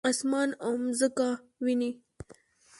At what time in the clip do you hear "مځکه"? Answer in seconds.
0.83-1.27